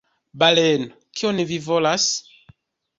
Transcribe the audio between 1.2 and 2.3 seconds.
"Kion vi volas?"